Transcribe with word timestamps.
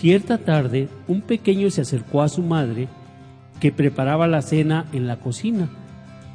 Cierta 0.00 0.38
tarde, 0.38 0.88
un 1.08 1.20
pequeño 1.20 1.68
se 1.68 1.82
acercó 1.82 2.22
a 2.22 2.30
su 2.30 2.40
madre, 2.40 2.88
que 3.60 3.70
preparaba 3.70 4.26
la 4.26 4.40
cena 4.40 4.86
en 4.94 5.06
la 5.06 5.16
cocina, 5.16 5.68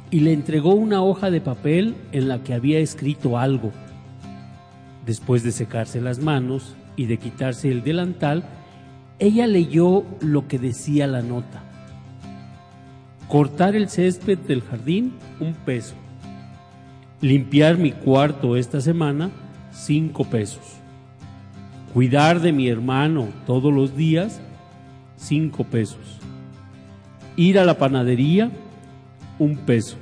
y 0.08 0.20
le 0.20 0.32
entregó 0.32 0.74
una 0.74 1.02
hoja 1.02 1.32
de 1.32 1.40
papel 1.40 1.96
en 2.12 2.28
la 2.28 2.44
que 2.44 2.54
había 2.54 2.78
escrito 2.78 3.40
algo. 3.40 3.72
Después 5.04 5.42
de 5.42 5.50
secarse 5.50 6.00
las 6.00 6.20
manos 6.20 6.76
y 6.94 7.06
de 7.06 7.18
quitarse 7.18 7.68
el 7.68 7.82
delantal, 7.82 8.44
ella 9.18 9.48
leyó 9.48 10.04
lo 10.20 10.46
que 10.46 10.60
decía 10.60 11.08
la 11.08 11.22
nota. 11.22 11.64
Cortar 13.26 13.74
el 13.74 13.88
césped 13.88 14.38
del 14.38 14.62
jardín, 14.62 15.14
un 15.40 15.54
peso. 15.54 15.96
Limpiar 17.20 17.78
mi 17.78 17.90
cuarto 17.90 18.56
esta 18.56 18.80
semana, 18.80 19.32
cinco 19.72 20.22
pesos. 20.22 20.85
Cuidar 21.96 22.40
de 22.40 22.52
mi 22.52 22.68
hermano 22.68 23.28
todos 23.46 23.72
los 23.72 23.96
días, 23.96 24.42
cinco 25.16 25.64
pesos. 25.64 26.18
Ir 27.36 27.58
a 27.58 27.64
la 27.64 27.78
panadería, 27.78 28.50
un 29.38 29.56
peso. 29.56 29.96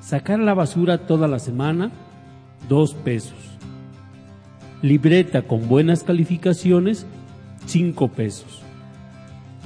Sacar 0.00 0.38
la 0.38 0.54
basura 0.54 0.96
toda 1.06 1.28
la 1.28 1.38
semana, 1.38 1.90
dos 2.70 2.94
pesos. 2.94 3.36
Libreta 4.80 5.42
con 5.42 5.68
buenas 5.68 6.04
calificaciones, 6.04 7.04
cinco 7.66 8.08
pesos. 8.08 8.62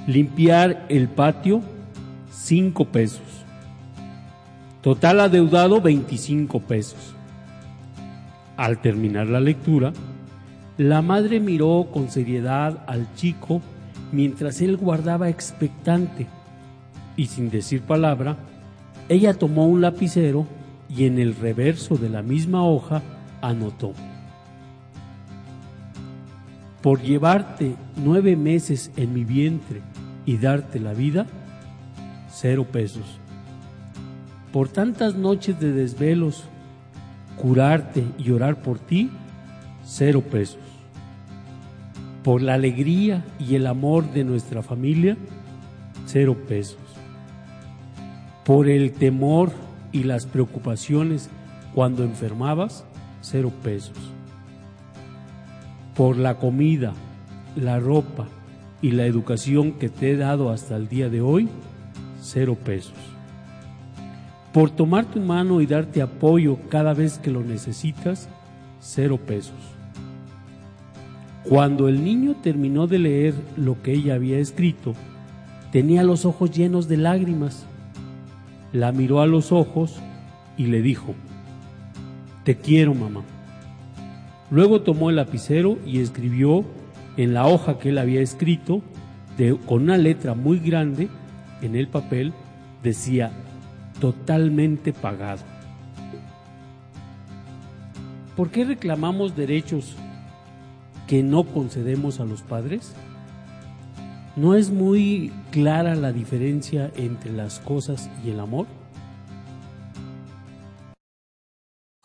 Limpiar 0.09 0.87
el 0.89 1.07
patio, 1.07 1.62
cinco 2.33 2.87
pesos. 2.87 3.45
Total 4.81 5.21
adeudado, 5.21 5.81
25 5.81 6.59
pesos. 6.62 7.15
Al 8.57 8.81
terminar 8.81 9.29
la 9.29 9.39
lectura, 9.39 9.93
la 10.81 11.03
madre 11.03 11.41
miró 11.41 11.89
con 11.92 12.09
seriedad 12.09 12.84
al 12.86 13.14
chico 13.14 13.61
mientras 14.12 14.62
él 14.62 14.78
guardaba 14.78 15.28
expectante 15.28 16.27
y 17.17 17.27
sin 17.27 17.50
decir 17.50 17.83
palabra, 17.83 18.39
ella 19.11 19.34
tomó 19.34 19.67
un 19.67 19.83
lapicero 19.83 20.47
y 20.89 21.05
en 21.05 21.19
el 21.19 21.37
reverso 21.37 21.98
de 21.98 22.09
la 22.09 22.22
misma 22.22 22.64
hoja 22.64 23.03
anotó. 23.42 23.92
Por 26.81 27.03
llevarte 27.03 27.77
nueve 27.97 28.34
meses 28.34 28.91
en 28.97 29.12
mi 29.12 29.25
vientre 29.25 29.83
y 30.25 30.39
darte 30.39 30.81
la 30.81 30.94
vida, 30.94 31.27
cero 32.31 32.67
pesos. 32.72 33.19
Por 34.50 34.70
tantas 34.70 35.15
noches 35.15 35.61
de 35.61 35.72
desvelos, 35.72 36.44
curarte 37.37 38.03
y 38.17 38.31
orar 38.31 38.62
por 38.62 38.78
ti, 38.78 39.11
cero 39.91 40.23
pesos 40.23 40.61
por 42.23 42.43
la 42.43 42.55
alegría 42.55 43.25
y 43.41 43.57
el 43.57 43.67
amor 43.67 44.13
de 44.13 44.23
nuestra 44.23 44.63
familia, 44.63 45.17
cero 46.07 46.37
pesos. 46.47 46.79
Por 48.45 48.69
el 48.69 48.93
temor 48.93 49.50
y 49.91 50.05
las 50.05 50.27
preocupaciones 50.27 51.29
cuando 51.75 52.05
enfermabas, 52.05 52.84
cero 53.21 53.53
pesos. 53.62 53.97
Por 55.97 56.17
la 56.17 56.37
comida, 56.37 56.93
la 57.56 57.81
ropa 57.81 58.29
y 58.81 58.93
la 58.93 59.06
educación 59.06 59.73
que 59.73 59.89
te 59.89 60.12
he 60.12 60.17
dado 60.17 60.50
hasta 60.50 60.77
el 60.77 60.89
día 60.89 61.09
de 61.09 61.21
hoy, 61.23 61.49
cero 62.21 62.56
pesos. 62.65 62.95
Por 64.53 64.71
tomar 64.71 65.06
tu 65.06 65.21
mano 65.21 65.61
y 65.61 65.67
darte 65.67 66.00
apoyo 66.00 66.59
cada 66.69 66.95
vez 66.95 67.19
que 67.19 67.31
lo 67.31 67.43
necesitas, 67.43 68.29
cero 68.79 69.19
pesos 69.27 69.80
cuando 71.45 71.89
el 71.89 72.05
niño 72.05 72.37
terminó 72.43 72.87
de 72.87 72.99
leer 72.99 73.34
lo 73.56 73.81
que 73.83 73.93
ella 73.93 74.15
había 74.15 74.39
escrito, 74.39 74.95
tenía 75.73 76.03
los 76.03 76.25
ojos 76.25 76.51
llenos 76.51 76.89
de 76.89 76.99
lágrimas. 76.99 77.67
La 78.73 78.93
miró 78.93 79.21
a 79.21 79.27
los 79.27 79.50
ojos 79.50 79.99
y 80.56 80.67
le 80.67 80.83
dijo, 80.83 81.15
Te 82.45 82.56
quiero, 82.56 82.95
mamá. 82.95 83.23
Luego 84.50 84.83
tomó 84.83 85.11
el 85.11 85.17
lapicero 85.17 85.79
y 85.87 86.00
escribió 86.00 86.65
en 87.17 87.34
la 87.34 87.47
hoja 87.47 87.79
que 87.79 87.91
él 87.91 87.99
había 87.99 88.21
escrito, 88.21 88.83
con 89.67 89.84
una 89.84 89.97
letra 89.97 90.34
muy 90.34 90.59
grande 90.59 91.09
en 91.62 91.75
el 91.75 91.89
papel, 91.89 92.34
decía, 92.83 93.33
totalmente 93.99 94.93
pagado. 94.93 95.43
¿Por 98.37 98.50
qué 98.50 98.65
reclamamos 98.65 99.34
derechos 99.34 99.97
que 101.10 101.25
no 101.25 101.43
concedemos 101.43 102.21
a 102.21 102.25
los 102.25 102.43
padres? 102.43 102.93
¿No 104.37 104.54
es 104.54 104.71
muy 104.71 105.32
clara 105.50 105.97
la 105.97 106.12
diferencia 106.12 106.93
entre 106.94 107.32
las 107.32 107.59
cosas 107.59 108.09
y 108.25 108.31
el 108.31 108.38
amor? 108.38 108.69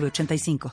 85 0.00 0.58